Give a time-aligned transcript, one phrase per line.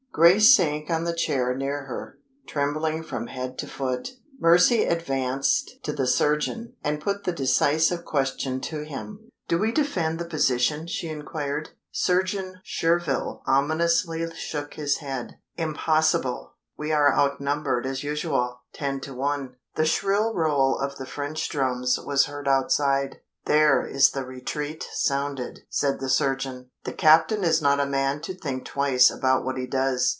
[0.13, 4.09] Grace sank on the chair near her, trembling from head to foot.
[4.41, 9.29] Mercy advanced to the surgeon, and put the decisive question to him.
[9.47, 11.69] "Do we defend the position?" she inquired.
[11.93, 15.37] Surgeon Surville ominously shook his head.
[15.55, 16.55] "Impossible!
[16.77, 21.97] We are outnumbered as usual ten to one." The shrill roll of the French drums
[21.97, 23.21] was heard outside.
[23.45, 26.69] "There is the retreat sounded!" said the surgeon.
[26.83, 30.09] "The captain is not a man to think twice about what he does.